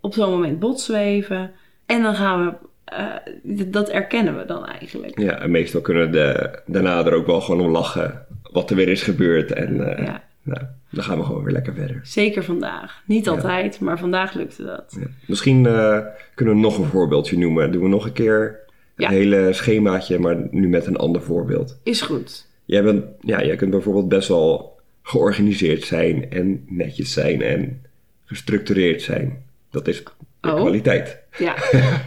op 0.00 0.14
zo'n 0.14 0.30
moment 0.30 0.58
botsen 0.58 0.94
we 0.94 1.00
even. 1.00 1.50
En 1.86 2.02
dan 2.02 2.14
gaan 2.14 2.44
we, 2.46 2.54
eh, 2.84 3.66
dat 3.66 3.88
erkennen 3.88 4.36
we 4.38 4.44
dan 4.44 4.66
eigenlijk. 4.66 5.18
ja, 5.20 5.38
en 5.40 5.50
meestal 5.50 5.80
kunnen 5.80 6.12
de, 6.12 6.58
daarna 6.66 7.04
er 7.04 7.12
ook 7.14 7.26
wel 7.26 7.40
gewoon 7.40 7.60
om 7.60 7.70
lachen 7.70 8.26
wat 8.52 8.70
er 8.70 8.76
weer 8.76 8.88
is 8.88 9.02
gebeurd. 9.02 9.52
En 9.52 9.96
eh, 9.96 10.04
Ja. 10.06 10.22
nou, 10.42 10.60
dan 10.90 11.04
gaan 11.04 11.18
we 11.18 11.24
gewoon 11.24 11.44
weer 11.44 11.52
lekker 11.52 11.74
verder. 11.74 12.00
Zeker 12.02 12.44
vandaag. 12.44 13.02
Niet 13.06 13.28
altijd, 13.28 13.80
maar 13.80 13.98
vandaag 13.98 14.34
lukte 14.34 14.64
dat. 14.64 14.96
Ja. 15.00 15.06
Misschien 15.26 15.66
eh, 15.66 15.98
kunnen 16.34 16.54
we 16.54 16.60
nog 16.60 16.78
een 16.78 16.84
voorbeeldje 16.84 17.38
noemen. 17.38 17.72
Doen 17.72 17.82
we 17.82 17.88
nog 17.88 18.04
een 18.04 18.12
keer 18.12 18.64
Ja. 18.96 19.08
hele 19.08 19.52
schemaatje, 19.52 20.18
maar 20.18 20.46
nu 20.50 20.68
met 20.68 20.86
een 20.86 20.96
ander 20.96 21.22
voorbeeld. 21.22 21.78
Is 21.82 22.00
goed. 22.00 22.46
Jij, 22.64 22.82
bent, 22.82 23.04
ja, 23.20 23.44
jij 23.44 23.56
kunt 23.56 23.70
bijvoorbeeld 23.70 24.08
best 24.08 24.28
wel 24.28 24.78
georganiseerd 25.02 25.84
zijn 25.84 26.30
en 26.30 26.64
netjes 26.68 27.12
zijn 27.12 27.42
en 27.42 27.82
gestructureerd 28.24 29.02
zijn. 29.02 29.44
Dat 29.70 29.88
is 29.88 30.04
de 30.40 30.50
Oh. 30.52 30.54
kwaliteit. 30.60 31.18
Ja. 31.38 31.54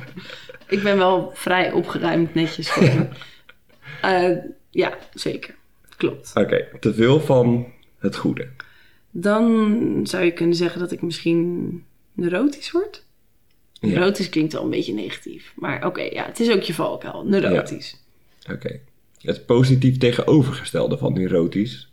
ik 0.75 0.83
ben 0.83 0.97
wel 0.97 1.31
vrij 1.33 1.71
opgeruimd 1.71 2.33
netjes. 2.33 2.71
Eh, 4.01 4.35
ja, 4.69 4.97
zeker. 5.13 5.55
Klopt. 5.97 6.31
Oké, 6.35 6.65
te 6.79 6.93
veel 6.93 7.19
van 7.21 7.65
het 7.97 8.15
goede. 8.15 8.47
Dan 9.11 9.99
zou 10.03 10.23
je 10.23 10.31
kunnen 10.31 10.55
zeggen 10.55 10.79
dat 10.79 10.91
ik 10.91 11.01
misschien 11.01 11.83
neurotisch 12.13 12.71
word. 12.71 13.05
Ja. 13.79 13.87
Neurotisch 13.87 14.29
klinkt 14.29 14.53
wel 14.53 14.63
een 14.63 14.69
beetje 14.69 14.93
negatief. 14.93 15.53
Maar 15.55 15.85
oké, 15.85 16.01
ja, 16.01 16.25
het 16.25 16.39
is 16.39 16.51
ook 16.51 16.61
je 16.61 16.73
valkuil. 16.73 17.23
Neurotisch. 17.25 17.97
Oké. 18.51 18.79
Het 19.21 19.45
positief 19.45 19.97
tegenovergestelde 19.97 20.97
van 20.97 21.13
neurotisch 21.13 21.91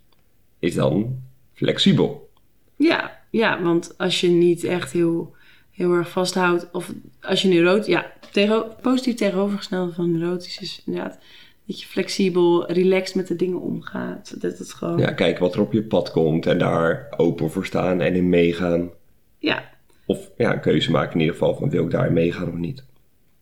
is 0.58 0.74
dan 0.74 1.22
flexibel. 1.54 2.30
Ja, 2.76 3.20
ja, 3.30 3.62
want 3.62 3.94
als 3.98 4.20
je 4.20 4.28
niet 4.28 4.64
echt 4.64 4.92
heel, 4.92 5.34
heel 5.70 5.92
erg 5.92 6.10
vasthoudt, 6.10 6.68
of 6.72 6.92
als 7.20 7.42
je 7.42 7.48
neurotisch, 7.48 7.86
ja, 7.86 8.12
tegen, 8.32 8.64
positief 8.82 9.14
tegenovergestelde 9.14 9.92
van 9.92 10.12
neurotisch 10.12 10.58
is 10.60 10.82
inderdaad 10.86 11.18
dat 11.66 11.80
je 11.80 11.86
flexibel, 11.86 12.72
relaxed 12.72 13.14
met 13.14 13.26
de 13.28 13.36
dingen 13.36 13.60
omgaat. 13.60 14.40
Dat 14.40 14.58
het 14.58 14.72
gewoon, 14.72 14.98
Ja, 14.98 15.12
kijk 15.12 15.38
wat 15.38 15.54
er 15.54 15.60
op 15.60 15.72
je 15.72 15.82
pad 15.82 16.10
komt 16.10 16.46
en 16.46 16.58
daar 16.58 17.06
open 17.16 17.50
voor 17.50 17.66
staan 17.66 18.00
en 18.00 18.14
in 18.14 18.28
meegaan. 18.28 18.90
ja, 19.38 19.74
Of 20.06 20.30
ja, 20.36 20.52
een 20.52 20.60
keuze 20.60 20.90
maken 20.90 21.12
in 21.14 21.20
ieder 21.20 21.34
geval 21.34 21.54
van 21.56 21.70
wil 21.70 21.84
ik 21.84 21.90
daarin 21.90 22.12
meegaan 22.12 22.48
of 22.48 22.54
niet. 22.54 22.84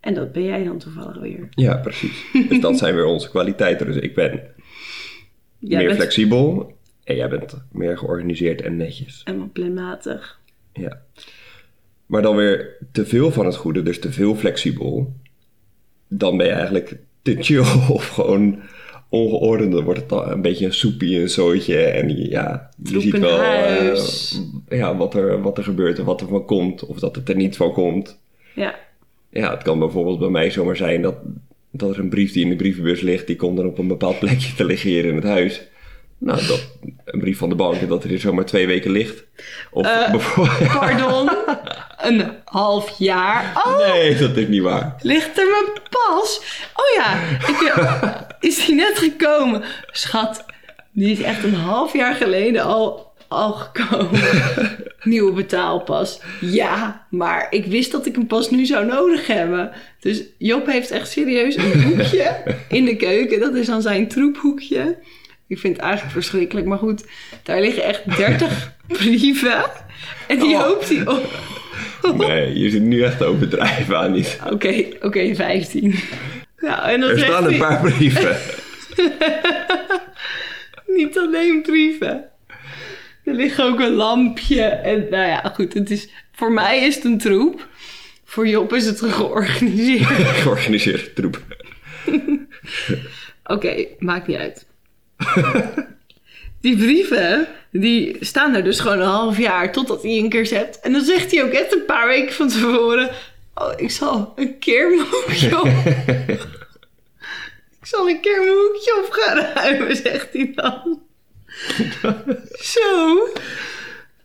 en 0.00 0.14
dat 0.14 0.32
ben 0.32 0.44
jij 0.44 0.64
dan 0.64 0.78
toevallig 0.78 1.18
weer. 1.20 1.48
Ja, 1.50 1.76
precies. 1.76 2.24
dus 2.48 2.60
dat 2.60 2.78
zijn 2.78 2.94
weer 2.94 3.04
onze 3.04 3.30
kwaliteiten. 3.30 3.86
Dus 3.86 3.96
ik 3.96 4.14
ben 4.14 4.42
Jij 5.58 5.78
meer 5.78 5.86
bent 5.86 5.98
flexibel 6.00 6.72
en 7.04 7.16
jij 7.16 7.28
bent 7.28 7.54
meer 7.72 7.98
georganiseerd 7.98 8.62
en 8.62 8.76
netjes. 8.76 9.20
helemaal 9.24 9.50
planmatig. 9.52 10.40
Ja. 10.72 11.00
Maar 12.06 12.22
dan 12.22 12.36
weer 12.36 12.76
te 12.92 13.06
veel 13.06 13.30
van 13.32 13.46
het 13.46 13.56
goede, 13.56 13.82
dus 13.82 14.00
te 14.00 14.12
veel 14.12 14.34
flexibel. 14.34 15.12
Dan 16.08 16.36
ben 16.36 16.46
je 16.46 16.52
eigenlijk 16.52 16.96
te 17.22 17.36
chill 17.40 17.58
of 17.96 18.08
gewoon 18.08 18.60
ongeordend. 19.08 19.72
Dan 19.72 19.84
wordt 19.84 20.00
het 20.00 20.08
dan 20.08 20.30
een 20.30 20.42
beetje 20.42 20.66
een 20.66 20.74
soepie, 20.74 21.20
een 21.20 21.28
zooitje. 21.30 21.76
En 21.84 22.28
ja, 22.28 22.70
je 22.82 22.90
Troep 22.90 23.02
ziet 23.02 23.18
wel. 23.18 23.38
Ja, 24.76 24.96
wat, 24.96 25.14
er, 25.14 25.42
wat 25.42 25.58
er 25.58 25.64
gebeurt 25.64 25.98
en 25.98 26.04
wat 26.04 26.20
er 26.20 26.28
van 26.28 26.44
komt. 26.44 26.86
Of 26.86 26.98
dat 26.98 27.16
het 27.16 27.28
er 27.28 27.36
niet 27.36 27.56
van 27.56 27.72
komt. 27.72 28.18
Ja, 28.54 28.74
Ja, 29.30 29.50
het 29.50 29.62
kan 29.62 29.78
bijvoorbeeld 29.78 30.18
bij 30.18 30.28
mij 30.28 30.50
zomaar 30.50 30.76
zijn 30.76 31.02
dat, 31.02 31.14
dat 31.70 31.90
er 31.90 31.98
een 31.98 32.08
brief 32.08 32.32
die 32.32 32.42
in 32.42 32.48
de 32.50 32.56
brievenbus 32.56 33.00
ligt, 33.00 33.26
die 33.26 33.36
komt 33.36 33.56
dan 33.56 33.66
op 33.66 33.78
een 33.78 33.88
bepaald 33.88 34.18
plekje 34.18 34.54
te 34.54 34.64
liggen 34.64 34.90
hier 34.90 35.04
in 35.04 35.14
het 35.14 35.24
huis. 35.24 35.62
Nou, 36.18 36.46
dat, 36.46 36.76
een 37.04 37.20
brief 37.20 37.38
van 37.38 37.48
de 37.48 37.54
bank 37.54 37.74
en 37.80 37.88
dat 37.88 38.02
er 38.02 38.08
hier 38.08 38.18
zomaar 38.20 38.44
twee 38.44 38.66
weken 38.66 38.90
ligt. 38.90 39.24
Of 39.70 39.86
Eh. 39.86 40.10
bijvoorbeeld... 40.10 40.72
pardon, 40.78 41.30
een 41.98 42.32
half 42.44 42.98
jaar. 42.98 43.62
Oh, 43.66 43.78
Nee, 43.78 44.16
dat 44.16 44.36
is 44.36 44.48
niet 44.48 44.62
waar. 44.62 44.96
Ligt 45.00 45.38
er 45.38 45.46
mijn 45.50 45.80
pas? 45.90 46.40
Oh 46.74 46.96
ja, 46.96 47.20
ik, 47.48 47.74
is 48.40 48.66
die 48.66 48.74
net 48.74 48.98
gekomen? 48.98 49.62
Schat, 49.86 50.44
die 50.92 51.12
is 51.12 51.20
echt 51.22 51.44
een 51.44 51.54
half 51.54 51.92
jaar 51.92 52.14
geleden 52.14 52.62
al, 52.62 53.12
al 53.34 53.52
gekomen. 53.52 54.20
Nieuwe 55.02 55.32
betaalpas. 55.32 56.20
Ja, 56.40 57.06
maar 57.10 57.46
ik 57.50 57.66
wist 57.66 57.92
dat 57.92 58.06
ik 58.06 58.14
hem 58.14 58.26
pas 58.26 58.50
nu 58.50 58.66
zou 58.66 58.86
nodig 58.86 59.26
hebben. 59.26 59.70
Dus 60.00 60.22
Job 60.38 60.66
heeft 60.66 60.90
echt 60.90 61.10
serieus 61.10 61.56
een 61.56 61.82
hoekje 61.82 62.36
in 62.68 62.84
de 62.84 62.96
keuken. 62.96 63.40
Dat 63.40 63.54
is 63.54 63.66
dan 63.66 63.82
zijn 63.82 64.08
troephoekje. 64.08 64.98
Ik 65.48 65.58
vind 65.58 65.76
het 65.76 65.82
eigenlijk 65.84 66.12
verschrikkelijk. 66.14 66.66
Maar 66.66 66.78
goed, 66.78 67.04
daar 67.42 67.60
liggen 67.60 67.82
echt 67.84 68.16
30 68.16 68.72
brieven. 68.86 69.64
En 70.28 70.38
die 70.38 70.54
Oh. 70.54 70.62
hoopt 70.62 70.88
hij 70.88 71.06
op. 71.06 71.28
Nee, 72.16 72.58
je 72.58 72.70
zit 72.70 72.82
nu 72.82 73.02
echt 73.02 73.18
te 73.18 73.24
overdrijven 73.24 73.98
aan 73.98 74.12
niet. 74.12 74.38
Oké, 74.50 74.84
oké, 75.00 75.34
15. 75.34 75.94
Ja, 76.58 76.88
en 76.90 77.00
dan 77.00 77.10
Er 77.10 77.18
staan 77.18 77.44
een 77.46 77.58
paar 77.58 77.80
brieven. 77.80 78.36
niet 80.86 81.18
alleen 81.18 81.62
brieven. 81.62 82.24
Er 83.24 83.34
ligt 83.34 83.60
ook 83.60 83.80
een 83.80 83.92
lampje. 83.92 84.62
En 84.62 85.06
nou 85.10 85.28
ja, 85.28 85.52
goed, 85.54 85.74
het 85.74 85.90
is, 85.90 86.08
voor 86.32 86.52
mij 86.52 86.86
is 86.86 86.94
het 86.94 87.04
een 87.04 87.18
troep. 87.18 87.68
Voor 88.24 88.48
Job 88.48 88.72
is 88.72 88.86
het 88.86 89.00
georganiseerd. 89.00 90.08
Georganiseerde 90.42 91.12
troep. 91.12 91.42
Oké, 93.44 93.86
maakt 93.98 94.26
niet 94.26 94.36
uit. 94.36 94.66
Die 96.60 96.76
brieven, 96.76 97.48
die 97.70 98.16
staan 98.20 98.54
er 98.54 98.64
dus 98.64 98.80
gewoon 98.80 99.00
een 99.00 99.06
half 99.06 99.38
jaar 99.38 99.72
totdat 99.72 100.02
hij 100.02 100.18
een 100.18 100.28
keer 100.28 100.46
zet. 100.46 100.80
En 100.80 100.92
dan 100.92 101.02
zegt 101.02 101.30
hij 101.30 101.44
ook 101.44 101.52
echt 101.52 101.72
een 101.72 101.84
paar 101.84 102.06
weken 102.06 102.34
van 102.34 102.48
tevoren... 102.48 103.10
Oh, 103.54 103.72
ik 103.76 103.90
zal 103.90 104.32
een 104.36 104.58
keer 104.58 104.88
mijn 104.88 105.08
hoekje 105.10 105.60
op... 105.60 105.66
ik 107.80 107.86
zal 107.86 108.08
een 108.08 108.20
keer 108.20 108.38
mijn 108.38 108.56
hoekje 108.56 109.02
op 109.04 109.10
gaan 109.10 109.36
ruimen, 109.36 109.96
zegt 109.96 110.32
hij 110.32 110.52
dan. 110.54 111.02
Zo. 112.74 113.18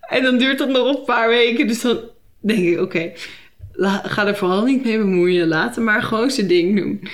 En 0.01 0.23
dan 0.23 0.37
duurt 0.37 0.57
dat 0.57 0.69
nog 0.69 0.97
een 0.97 1.03
paar 1.03 1.29
weken. 1.29 1.67
Dus 1.67 1.81
dan 1.81 1.99
denk 2.39 2.59
ik, 2.59 2.79
oké, 2.79 3.11
ga 4.03 4.27
er 4.27 4.37
vooral 4.37 4.63
niet 4.63 4.83
mee 4.83 4.97
bemoeien. 4.97 5.47
Laat 5.47 5.75
hem 5.75 5.83
maar 5.83 6.03
gewoon 6.03 6.31
zijn 6.31 6.47
ding 6.47 6.75
doen. 6.75 7.07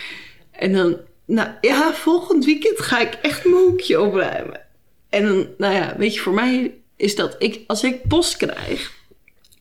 En 0.52 0.74
dan, 0.74 0.98
nou 1.26 1.50
ja, 1.62 1.94
volgend 1.94 2.46
weekend 2.46 2.80
ga 2.80 3.00
ik 3.00 3.14
echt 3.22 3.44
mijn 3.44 3.56
hoekje 3.56 4.02
opruimen. 4.02 4.62
En 5.10 5.26
dan, 5.28 5.48
nou 5.58 5.74
ja, 5.74 5.96
weet 5.98 6.14
je, 6.14 6.20
voor 6.20 6.34
mij 6.34 6.74
is 6.96 7.16
dat, 7.16 7.36
ik, 7.40 7.60
als 7.68 7.84
ik 7.84 8.08
post 8.08 8.38
krijg, 8.38 8.92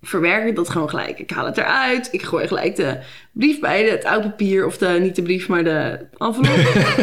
verwerk 0.04 0.48
ik 0.48 0.56
dat 0.56 0.68
gewoon 0.68 0.88
gelijk. 0.88 1.18
Ik 1.18 1.30
haal 1.30 1.46
het 1.46 1.58
eruit, 1.58 2.08
ik 2.10 2.22
gooi 2.22 2.46
gelijk 2.46 2.76
de 2.76 2.98
brief 3.32 3.60
bij, 3.60 3.82
de, 3.82 3.90
het 3.90 4.04
oud 4.04 4.22
papier, 4.22 4.66
of 4.66 4.78
de, 4.78 4.98
niet 5.00 5.16
de 5.16 5.22
brief, 5.22 5.48
maar 5.48 5.64
de 5.64 5.98
envelop. 6.18 6.56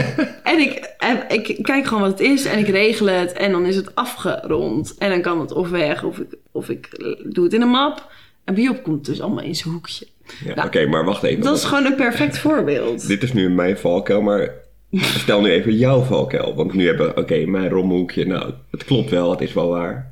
en, 0.44 0.60
ik, 0.60 1.48
ik 1.48 1.64
kijk 1.64 1.86
gewoon 1.86 2.02
wat 2.02 2.12
het 2.12 2.20
is 2.20 2.46
en 2.46 2.60
ik 2.60 2.68
regel 2.68 3.08
het 3.08 3.34
en 3.34 3.52
dan 3.52 3.66
is 3.66 3.76
het 3.76 3.96
afgerond. 3.96 4.96
En 4.98 5.10
dan 5.10 5.22
kan 5.22 5.40
het 5.40 5.52
of 5.52 5.70
weg, 5.70 6.04
of 6.04 6.18
ik, 6.18 6.36
of 6.52 6.70
ik 6.70 6.88
doe 7.34 7.44
het 7.44 7.54
in 7.54 7.62
een 7.62 7.70
map. 7.70 8.12
En 8.44 8.54
bij 8.54 8.64
Job 8.64 8.84
komt 8.84 9.06
dus 9.06 9.22
allemaal 9.22 9.44
in 9.44 9.56
zijn 9.56 9.74
hoekje. 9.74 10.08
Ja, 10.46 10.54
Nou, 10.56 10.68
Oké, 10.68 10.86
maar 10.86 11.06
wacht 11.06 11.24
even. 11.24 11.44
Dat 11.44 11.58
is 11.58 11.64
gewoon 11.64 11.86
een 11.86 11.96
perfect 11.96 12.38
voorbeeld. 12.48 13.08
Dit 13.08 13.24
is 13.24 13.34
nu 13.34 13.50
mijn 13.50 13.78
valkuil, 13.78 14.22
maar 14.22 14.54
stel 14.92 15.42
nu 15.42 15.50
even 15.50 15.76
jouw 15.76 16.02
valkuil. 16.02 16.56
Want 16.56 16.74
nu 16.74 16.86
hebben 16.86 17.08
we, 17.08 17.22
oké, 17.22 17.46
mijn 17.46 17.70
rommelhoekje, 17.70 18.26
nou, 18.26 18.54
het 18.72 18.84
klopt 18.84 19.10
wel, 19.10 19.32
het 19.32 19.42
is 19.42 19.54
wel 19.54 19.70
waar. 19.70 20.11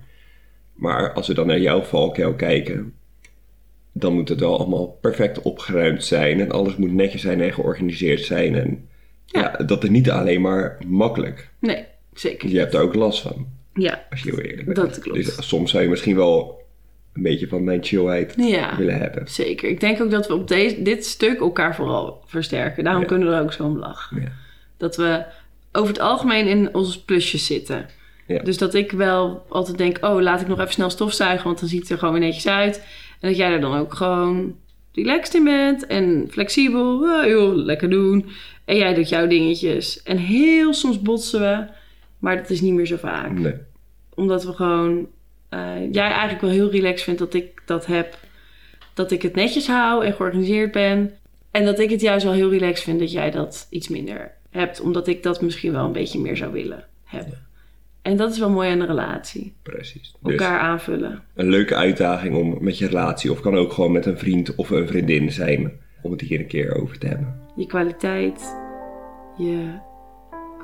Maar 0.80 1.14
als 1.14 1.28
we 1.28 1.34
dan 1.34 1.48
naar 1.48 1.60
jouw 1.60 1.82
valkuil 1.82 2.34
kijken, 2.34 2.94
dan 3.92 4.14
moet 4.14 4.30
het 4.30 4.40
wel 4.40 4.58
allemaal 4.60 4.88
perfect 5.02 5.42
opgeruimd 5.42 6.04
zijn. 6.04 6.40
En 6.40 6.52
alles 6.52 6.76
moet 6.76 6.94
netjes 6.94 7.22
zijn 7.22 7.42
en 7.42 7.54
georganiseerd 7.54 8.22
zijn. 8.22 8.56
En 8.56 8.88
ja, 9.26 9.52
dat 9.66 9.84
is 9.84 9.90
niet 9.90 10.10
alleen 10.10 10.42
maar 10.42 10.78
makkelijk. 10.88 11.50
Nee, 11.60 11.86
zeker. 12.14 12.50
Je 12.50 12.60
hebt 12.60 12.74
er 12.74 12.82
ook 12.82 12.96
last 12.96 13.22
van, 13.22 13.48
Ja, 13.74 14.06
als 14.10 14.22
je 14.22 14.30
heel 14.30 14.40
eerlijk 14.40 14.66
bent. 14.66 14.78
Dat 14.78 15.00
klopt. 15.00 15.26
Dus 15.26 15.48
soms 15.48 15.72
zou 15.72 15.84
je 15.84 15.90
misschien 15.90 16.16
wel 16.16 16.62
een 17.14 17.22
beetje 17.22 17.48
van 17.48 17.64
mijn 17.64 17.84
chillheid 17.84 18.34
ja. 18.38 18.78
willen 18.78 18.98
hebben. 18.98 19.28
Zeker. 19.28 19.70
Ik 19.70 19.80
denk 19.80 20.02
ook 20.02 20.12
dat 20.12 20.28
we 20.28 20.34
op 20.34 20.48
deze, 20.48 20.82
dit 20.82 21.06
stuk 21.06 21.40
elkaar 21.40 21.76
vooral 21.76 22.22
versterken. 22.26 22.84
Daarom 22.84 23.02
Ja. 23.02 23.08
kunnen 23.08 23.28
we 23.28 23.34
er 23.34 23.42
ook 23.42 23.54
zo 23.54 23.64
om 23.64 23.78
lachen. 23.78 24.22
Ja. 24.22 24.32
Dat 24.78 24.96
we 24.96 25.24
over 25.72 25.94
het 25.94 26.00
algemeen 26.00 26.48
in 26.48 26.74
onze 26.76 27.06
plusjes 27.06 27.46
zitten. 27.46 27.86
Ja. 28.30 28.40
Dus 28.40 28.58
dat 28.58 28.74
ik 28.74 28.92
wel 28.92 29.46
altijd 29.50 29.78
denk, 29.78 29.98
oh, 30.02 30.22
laat 30.22 30.42
ik 30.42 30.48
nog 30.48 30.60
even 30.60 30.74
snel 30.74 30.90
stofzuigen, 30.90 31.46
want 31.46 31.60
dan 31.60 31.70
ziet 31.70 31.82
het 31.82 31.90
er 31.90 31.98
gewoon 31.98 32.14
weer 32.14 32.24
netjes 32.24 32.48
uit. 32.48 32.78
En 33.20 33.28
dat 33.28 33.38
jij 33.38 33.52
er 33.52 33.62
dan 33.62 33.78
ook 33.78 33.94
gewoon 33.94 34.56
relaxed 34.94 35.34
in 35.34 35.44
bent 35.44 35.86
en 35.86 36.28
flexibel. 36.32 37.00
Oh, 37.02 37.26
joh, 37.26 37.56
lekker 37.56 37.90
doen. 37.90 38.30
En 38.66 38.76
jij 38.76 38.94
doet 38.94 39.10
jouw 39.10 39.28
dingetjes. 39.28 40.04
En 40.04 40.18
heel 40.18 40.74
soms 40.74 41.02
botsen 41.02 41.40
we, 41.40 41.66
maar 42.20 42.38
dat 42.38 42.50
is 42.50 42.62
niet 42.62 42.74
meer 42.74 42.86
zo 42.86 42.96
vaak. 42.98 43.32
Nee. 43.32 43.54
Omdat 44.16 44.44
we 44.44 44.54
gewoon, 44.54 45.08
eh, 45.50 45.92
jij 45.92 46.10
eigenlijk 46.10 46.42
wel 46.42 46.50
heel 46.50 46.72
relaxed 46.72 47.04
vindt 47.04 47.20
dat 47.20 47.34
ik 47.34 47.62
dat 47.66 47.86
heb. 47.86 48.18
Dat 48.94 49.12
ik 49.12 49.22
het 49.22 49.36
netjes 49.36 49.68
hou 49.68 50.06
en 50.06 50.14
georganiseerd 50.14 50.72
ben. 50.72 51.12
En 51.52 51.66
dat 51.66 51.80
ik 51.80 51.90
het 51.90 52.02
juist 52.02 52.24
wel 52.24 52.34
heel 52.34 52.50
relaxed 52.50 52.84
vind 52.84 53.00
dat 53.00 53.12
jij 53.12 53.32
dat 53.32 53.68
iets 53.70 53.88
minder 53.88 54.32
hebt. 54.50 54.82
Omdat 54.82 55.08
ik 55.08 55.24
dat 55.24 55.42
misschien 55.42 55.72
wel 55.72 55.86
een 55.86 55.92
beetje 55.92 56.20
meer 56.20 56.38
zou 56.38 56.52
willen 56.52 56.86
hebben. 57.04 57.49
En 58.10 58.18
dat 58.18 58.32
is 58.32 58.40
wel 58.40 58.50
mooi 58.50 58.70
aan 58.72 58.80
een 58.80 58.88
relatie. 58.88 59.54
Precies. 59.64 60.16
Dus 60.22 60.32
Elkaar 60.32 60.60
aanvullen. 60.60 61.24
een 61.36 61.50
leuke 61.50 61.76
uitdaging 61.76 62.36
om 62.36 62.58
met 62.60 62.78
je 62.78 62.88
relatie, 62.88 63.32
of 63.32 63.40
kan 63.40 63.56
ook 63.56 63.72
gewoon 63.72 63.92
met 63.92 64.06
een 64.06 64.18
vriend 64.18 64.56
of 64.56 64.70
een 64.70 64.88
vriendin 64.88 65.32
zijn, 65.32 65.72
om 66.02 66.12
het 66.12 66.22
hier 66.22 66.40
een 66.40 66.48
keer 66.48 66.82
over 66.82 67.00
te 67.00 67.08
hebben. 67.08 67.40
Je 67.56 67.66
kwaliteit, 67.66 68.56
je 69.38 69.74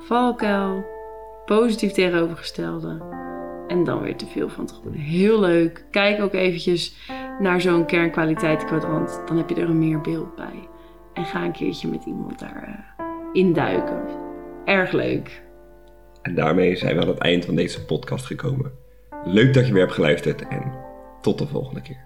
valkuil, 0.07 0.85
positief 1.45 1.91
tegenovergestelde. 1.91 3.03
En 3.67 3.83
dan 3.83 4.01
weer 4.01 4.15
te 4.15 4.25
veel 4.25 4.49
van 4.49 4.63
het 4.63 4.73
goede. 4.73 4.97
Heel 4.97 5.39
leuk. 5.39 5.85
Kijk 5.91 6.21
ook 6.21 6.33
eventjes 6.33 6.95
naar 7.39 7.61
zo'n 7.61 7.85
kernkwaliteitenkwadrant. 7.85 9.21
Dan 9.25 9.37
heb 9.37 9.49
je 9.49 9.55
er 9.55 9.69
een 9.69 9.79
meer 9.79 10.01
beeld 10.01 10.35
bij. 10.35 10.67
En 11.13 11.25
ga 11.25 11.43
een 11.43 11.51
keertje 11.51 11.87
met 11.87 12.05
iemand 12.05 12.39
daar 12.39 12.85
eh, 12.97 13.05
induiken. 13.33 14.03
Erg 14.65 14.91
leuk. 14.91 15.43
En 16.25 16.35
daarmee 16.35 16.75
zijn 16.75 16.95
we 16.95 17.01
aan 17.01 17.07
het 17.07 17.17
eind 17.17 17.45
van 17.45 17.55
deze 17.55 17.85
podcast 17.85 18.25
gekomen. 18.25 18.71
Leuk 19.25 19.53
dat 19.53 19.67
je 19.67 19.71
weer 19.73 19.81
hebt 19.81 19.93
geluisterd 19.93 20.47
en 20.47 20.71
tot 21.21 21.37
de 21.37 21.47
volgende 21.47 21.81
keer. 21.81 22.05